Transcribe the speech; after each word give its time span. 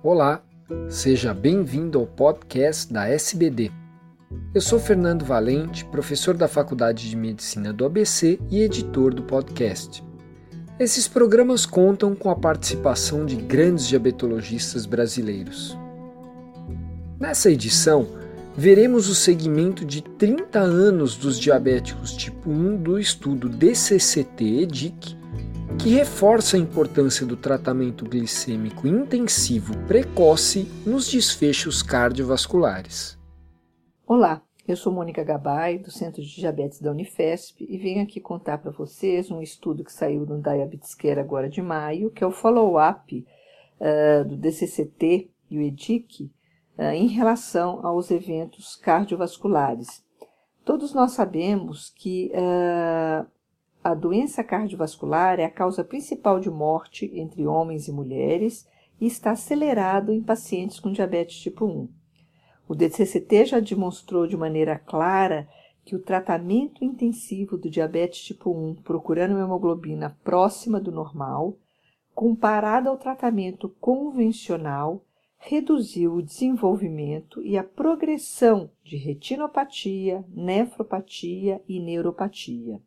Olá, 0.00 0.40
seja 0.88 1.34
bem-vindo 1.34 1.98
ao 1.98 2.06
podcast 2.06 2.92
da 2.92 3.08
SBD. 3.08 3.72
Eu 4.54 4.60
sou 4.60 4.78
Fernando 4.78 5.24
Valente, 5.24 5.84
professor 5.86 6.36
da 6.36 6.46
Faculdade 6.46 7.10
de 7.10 7.16
Medicina 7.16 7.72
do 7.72 7.84
ABC 7.84 8.38
e 8.48 8.62
editor 8.62 9.12
do 9.12 9.24
podcast. 9.24 10.04
Esses 10.78 11.08
programas 11.08 11.66
contam 11.66 12.14
com 12.14 12.30
a 12.30 12.36
participação 12.36 13.26
de 13.26 13.34
grandes 13.34 13.88
diabetologistas 13.88 14.86
brasileiros. 14.86 15.76
Nessa 17.18 17.50
edição, 17.50 18.06
veremos 18.56 19.08
o 19.08 19.16
segmento 19.16 19.84
de 19.84 20.00
30 20.00 20.60
anos 20.60 21.16
dos 21.16 21.40
diabéticos 21.40 22.12
tipo 22.12 22.48
1 22.48 22.76
do 22.76 23.00
estudo 23.00 23.48
DCCT-EDIC 23.48 25.17
que 25.78 25.90
reforça 25.90 26.56
a 26.56 26.60
importância 26.60 27.24
do 27.24 27.36
tratamento 27.36 28.04
glicêmico 28.04 28.86
intensivo 28.88 29.78
precoce 29.86 30.64
nos 30.84 31.08
desfechos 31.08 31.84
cardiovasculares. 31.84 33.16
Olá, 34.04 34.42
eu 34.66 34.76
sou 34.76 34.92
Mônica 34.92 35.22
Gabay, 35.22 35.78
do 35.78 35.90
Centro 35.90 36.20
de 36.20 36.34
Diabetes 36.34 36.80
da 36.80 36.90
Unifesp, 36.90 37.64
e 37.64 37.78
venho 37.78 38.02
aqui 38.02 38.20
contar 38.20 38.58
para 38.58 38.72
vocês 38.72 39.30
um 39.30 39.40
estudo 39.40 39.84
que 39.84 39.92
saiu 39.92 40.26
no 40.26 40.42
Diabetes 40.42 40.96
Care 40.96 41.20
agora 41.20 41.48
de 41.48 41.62
maio, 41.62 42.10
que 42.10 42.24
é 42.24 42.26
o 42.26 42.32
follow-up 42.32 43.24
uh, 43.80 44.28
do 44.28 44.36
DCCT 44.36 45.30
e 45.48 45.58
o 45.58 45.62
EDIC 45.62 46.24
uh, 46.76 46.82
em 46.92 47.06
relação 47.06 47.86
aos 47.86 48.10
eventos 48.10 48.74
cardiovasculares. 48.74 50.04
Todos 50.64 50.92
nós 50.92 51.12
sabemos 51.12 51.90
que 51.96 52.32
uh, 52.34 53.26
a 53.88 53.94
doença 53.94 54.44
cardiovascular 54.44 55.40
é 55.40 55.44
a 55.44 55.50
causa 55.50 55.82
principal 55.82 56.38
de 56.38 56.50
morte 56.50 57.10
entre 57.14 57.46
homens 57.46 57.88
e 57.88 57.92
mulheres 57.92 58.68
e 59.00 59.06
está 59.06 59.30
acelerado 59.30 60.12
em 60.12 60.22
pacientes 60.22 60.78
com 60.78 60.92
diabetes 60.92 61.38
tipo 61.40 61.64
1. 61.64 61.88
O 62.68 62.74
DCCT 62.74 63.46
já 63.46 63.60
demonstrou 63.60 64.26
de 64.26 64.36
maneira 64.36 64.78
clara 64.78 65.48
que 65.86 65.96
o 65.96 66.02
tratamento 66.02 66.84
intensivo 66.84 67.56
do 67.56 67.70
diabetes 67.70 68.22
tipo 68.22 68.50
1, 68.50 68.82
procurando 68.82 69.30
uma 69.32 69.44
hemoglobina 69.44 70.14
próxima 70.22 70.78
do 70.78 70.92
normal, 70.92 71.56
comparado 72.14 72.90
ao 72.90 72.98
tratamento 72.98 73.70
convencional, 73.80 75.02
reduziu 75.38 76.14
o 76.14 76.22
desenvolvimento 76.22 77.42
e 77.42 77.56
a 77.56 77.64
progressão 77.64 78.70
de 78.84 78.96
retinopatia, 78.98 80.22
nefropatia 80.28 81.62
e 81.66 81.80
neuropatia. 81.80 82.82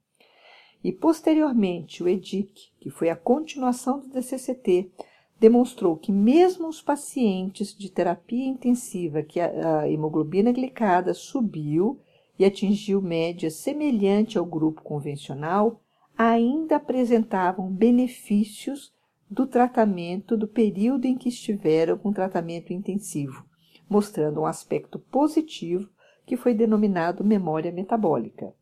E 0.83 0.91
posteriormente 0.91 2.01
o 2.03 2.07
EDIC, 2.07 2.71
que 2.79 2.89
foi 2.89 3.09
a 3.09 3.15
continuação 3.15 3.99
do 3.99 4.07
DCCT, 4.07 4.91
demonstrou 5.39 5.97
que 5.97 6.11
mesmo 6.11 6.67
os 6.67 6.81
pacientes 6.81 7.75
de 7.75 7.89
terapia 7.89 8.45
intensiva 8.45 9.23
que 9.23 9.39
a, 9.39 9.89
hemoglobina 9.89 10.51
glicada 10.51 11.13
subiu 11.13 11.99
e 12.37 12.45
atingiu 12.45 13.01
média 13.01 13.49
semelhante 13.49 14.37
ao 14.37 14.45
grupo 14.45 14.81
convencional, 14.81 15.81
ainda 16.17 16.75
apresentavam 16.75 17.71
benefícios 17.71 18.93
do 19.29 19.47
tratamento 19.47 20.35
do 20.35 20.47
período 20.47 21.05
em 21.05 21.17
que 21.17 21.29
estiveram 21.29 21.97
com 21.97 22.11
tratamento 22.11 22.73
intensivo, 22.73 23.45
mostrando 23.89 24.41
um 24.41 24.45
aspecto 24.45 24.99
positivo 24.99 25.89
que 26.25 26.37
foi 26.37 26.53
denominado 26.53 27.23
memória 27.23 27.71
metabólica. 27.71 28.53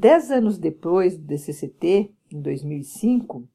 Dez 0.00 0.30
anos 0.30 0.56
depois 0.56 1.14
do 1.14 1.24
DCCT, 1.24 2.10
em 2.32 2.40
2005, 2.40 3.40
o 3.40 3.46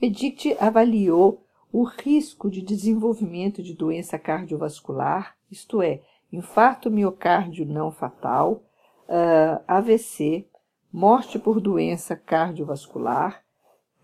EDICT 0.00 0.56
avaliou 0.60 1.44
o 1.72 1.82
risco 1.82 2.48
de 2.48 2.62
desenvolvimento 2.62 3.60
de 3.60 3.74
doença 3.74 4.16
cardiovascular, 4.16 5.36
isto 5.50 5.82
é, 5.82 6.02
infarto 6.32 6.88
miocárdio 6.88 7.66
não 7.66 7.90
fatal, 7.90 8.62
uh, 9.08 9.60
ah, 9.66 9.78
AVC, 9.78 10.46
morte 10.92 11.36
por 11.36 11.60
doença 11.60 12.14
cardiovascular, 12.14 13.42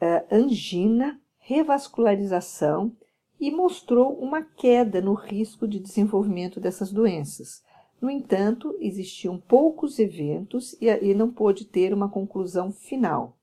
uh, 0.02 0.34
angina, 0.34 1.20
revascularização 1.38 2.90
e 3.38 3.52
mostrou 3.52 4.18
uma 4.18 4.42
queda 4.42 5.00
no 5.00 5.14
risco 5.14 5.68
de 5.68 5.78
desenvolvimento 5.78 6.58
dessas 6.58 6.90
doenças. 6.92 7.62
No 8.00 8.10
entanto, 8.10 8.76
existiam 8.80 9.38
poucos 9.38 9.98
eventos 9.98 10.76
e, 10.80 11.14
não 11.14 11.30
pôde 11.30 11.64
ter 11.64 11.94
uma 11.94 12.08
conclusão 12.08 12.70
final. 12.70 13.36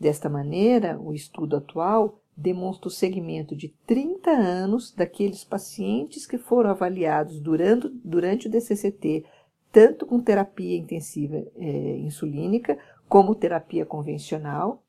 Desta 0.00 0.28
maneira, 0.28 0.98
o 0.98 1.12
estudo 1.12 1.56
atual 1.56 2.18
demonstra 2.36 2.88
o 2.88 2.90
segmento 2.90 3.54
de 3.54 3.68
30 3.86 4.30
anos 4.30 4.92
daqueles 4.92 5.44
pacientes 5.44 6.26
que 6.26 6.38
foram 6.38 6.70
avaliados 6.70 7.38
durante, 7.38 7.88
durante 8.02 8.46
o 8.48 8.50
DCCT, 8.50 9.24
tanto 9.70 10.06
com 10.06 10.20
terapia 10.20 10.76
intensiva 10.76 11.36
é, 11.56 11.98
insulínica 11.98 12.78
como 13.08 13.34
terapia 13.34 13.84
convencional, 13.84 14.82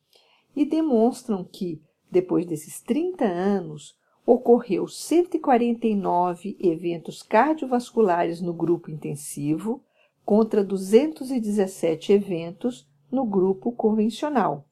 e 0.56 0.66
demonstram 0.66 1.44
que, 1.44 1.82
depois 2.10 2.46
desses 2.46 2.82
30 2.82 3.26
anos, 3.26 3.98
ocorreu 4.26 4.88
149 4.88 6.58
eventos 6.60 7.22
cardiovasculares 7.22 8.42
no 8.42 8.54
grupo 8.54 8.90
intensivo 8.90 9.84
contra 10.26 10.64
217 10.64 12.14
eventos 12.14 12.88
no 13.12 13.26
grupo 13.26 13.72
convencional, 13.72 14.66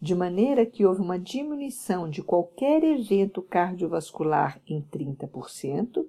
de 0.00 0.14
maneira 0.14 0.66
que 0.66 0.84
houve 0.84 1.00
uma 1.00 1.18
diminuição 1.18 2.08
de 2.08 2.22
qualquer 2.22 2.84
evento 2.84 3.40
cardiovascular 3.40 4.60
em 4.66 4.82
30% 4.82 6.04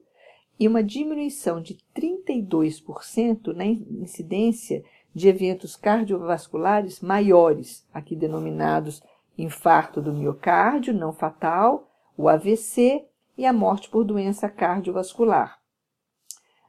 e 0.60 0.68
uma 0.68 0.84
diminuição 0.84 1.62
de 1.62 1.78
32% 1.96 3.54
na 3.54 3.66
incidência 3.66 4.84
de 5.14 5.30
eventos 5.30 5.78
cardiovasculares 5.78 7.00
maiores, 7.00 7.88
aqui 7.94 8.16
denominados 8.16 9.02
infarto 9.38 10.02
do 10.02 10.14
miocárdio 10.14 10.94
não 10.94 11.14
fatal 11.14 11.90
o 12.18 12.30
AVC 12.30 13.06
e 13.38 13.46
a 13.46 13.54
morte 13.54 13.90
por 13.90 14.04
doença 14.04 14.50
cardiovascular. 14.50 15.60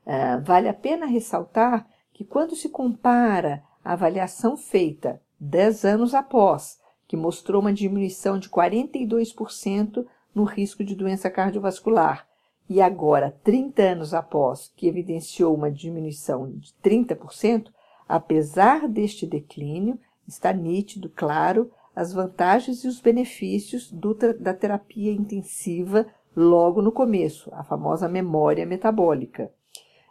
Uh, 0.05 0.43
vale 0.45 0.69
a 0.69 0.75
pena 0.75 1.07
ressaltar 1.07 1.89
que, 2.13 2.25
quando 2.25 2.57
se 2.57 2.69
compara 2.69 3.63
a 3.85 3.93
avaliação 3.93 4.57
feita 4.57 5.21
10 5.39 5.85
anos 5.85 6.15
após, 6.15 6.79
que 7.07 7.17
mostrou 7.17 7.61
uma 7.61 7.73
diminuição 7.73 8.39
de 8.39 8.49
42% 8.49 10.05
no 10.35 10.45
risco 10.45 10.83
de 10.85 10.95
doença 10.95 11.31
cardiovascular, 11.31 12.27
e 12.69 12.81
agora 12.81 13.39
30 13.45 13.83
anos 13.83 14.15
após, 14.15 14.73
que 14.77 14.89
evidenciou 14.89 15.55
uma 15.55 15.71
diminuição 15.71 16.51
de 16.51 16.75
30%, 16.83 17.69
apesar 18.09 18.89
deste 18.89 19.27
declínio, 19.27 19.99
está 20.27 20.53
nítido, 20.53 21.09
claro, 21.09 21.71
as 21.97 22.13
vantagens 22.13 22.85
e 22.85 22.89
os 22.89 23.01
benefícios 23.01 23.91
do, 23.91 24.15
da 24.39 24.53
terapia 24.53 25.11
intensiva 25.11 26.07
logo 26.37 26.83
no 26.83 26.93
começo, 26.93 27.49
a 27.55 27.65
famosa 27.65 28.07
memória 28.07 28.67
metabólica. 28.67 29.51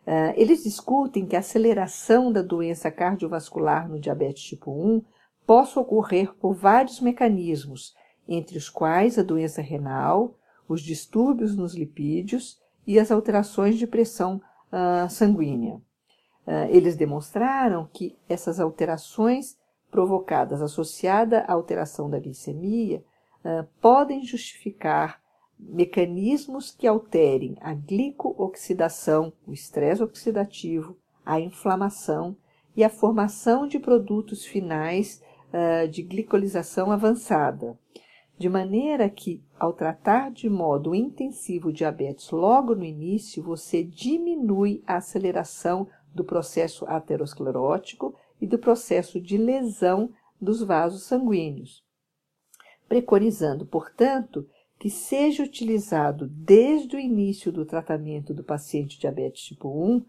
Uh, 0.01 0.33
eles 0.35 0.63
discutem 0.63 1.27
que 1.27 1.35
a 1.35 1.39
aceleração 1.39 2.31
da 2.31 2.41
doença 2.41 2.89
cardiovascular 2.89 3.87
no 3.87 3.99
diabetes 3.99 4.43
tipo 4.43 4.71
1 4.71 5.03
possa 5.45 5.79
ocorrer 5.79 6.33
por 6.33 6.55
vários 6.55 6.99
mecanismos, 6.99 7.93
entre 8.27 8.57
os 8.57 8.67
quais 8.67 9.19
a 9.19 9.23
doença 9.23 9.61
renal, 9.61 10.35
os 10.67 10.81
distúrbios 10.81 11.55
nos 11.55 11.75
lipídios 11.75 12.59
e 12.87 12.99
as 12.99 13.11
alterações 13.11 13.77
de 13.77 13.85
pressão 13.85 14.41
uh, 14.71 15.07
sanguínea. 15.07 15.75
Uh, 16.47 16.65
eles 16.69 16.95
demonstraram 16.95 17.87
que 17.93 18.17
essas 18.27 18.59
alterações 18.59 19.55
provocadas 19.95 20.61
associada 20.61 21.45
à 21.47 21.53
alteração 21.53 22.09
da 22.09 22.19
glicemia 22.19 23.01
uh, 23.45 23.65
podem 23.79 24.25
justificar 24.25 25.21
mecanismos 25.57 26.69
que 26.69 26.85
alterem 26.85 27.55
a 27.61 27.73
glicooxidação, 27.73 29.31
o 29.47 29.53
estresse 29.53 30.03
oxidativo, 30.03 30.97
a 31.25 31.39
inflamação 31.39 32.35
e 32.75 32.83
a 32.83 32.89
formação 32.89 33.65
de 33.65 33.79
produtos 33.79 34.43
finais 34.43 35.23
uh, 35.53 35.87
de 35.87 36.01
glicolização 36.01 36.91
avançada. 36.91 37.79
De 38.37 38.49
maneira 38.49 39.09
que, 39.09 39.41
ao 39.57 39.71
tratar 39.71 40.29
de 40.29 40.49
modo 40.49 40.93
intensivo 40.93 41.69
o 41.69 41.73
diabetes 41.73 42.31
logo 42.31 42.75
no 42.75 42.83
início, 42.83 43.41
você 43.41 43.81
diminui 43.81 44.83
a 44.85 44.97
aceleração 44.97 45.87
do 46.13 46.25
processo 46.25 46.85
aterosclerótico 46.85 48.13
e 48.41 48.47
do 48.47 48.57
processo 48.57 49.19
de 49.19 49.37
lesão 49.37 50.11
dos 50.39 50.61
vasos 50.61 51.03
sanguíneos, 51.03 51.83
preconizando, 52.87 53.65
portanto, 53.65 54.47
que 54.77 54.89
seja 54.89 55.43
utilizado 55.43 56.27
desde 56.27 56.95
o 56.95 56.99
início 56.99 57.51
do 57.51 57.65
tratamento 57.65 58.33
do 58.33 58.43
paciente 58.43 58.99
diabetes 58.99 59.43
tipo 59.43 59.69
1 59.69 60.05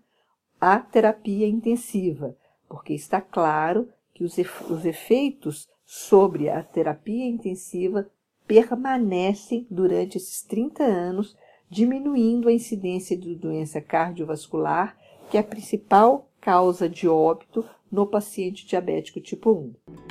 a 0.61 0.78
terapia 0.78 1.46
intensiva, 1.46 2.37
porque 2.69 2.94
está 2.94 3.20
claro 3.20 3.88
que 4.12 4.25
os, 4.25 4.38
efeitos 4.84 5.69
sobre 5.84 6.49
a 6.49 6.62
terapia 6.62 7.26
intensiva 7.26 8.11
permanecem 8.46 9.67
durante 9.70 10.17
esses 10.17 10.43
30 10.43 10.82
anos, 10.82 11.37
diminuindo 11.69 12.49
a 12.49 12.52
incidência 12.52 13.17
de 13.17 13.34
doença 13.34 13.81
cardiovascular, 13.81 14.96
que 15.31 15.37
é 15.37 15.40
a 15.40 15.44
principal 15.44 16.31
causa 16.40 16.88
de 16.88 17.06
óbito 17.08 17.64
no 17.91 18.06
paciente 18.06 18.67
diabético 18.67 19.21
tipo 19.21 19.53
1. 19.53 20.06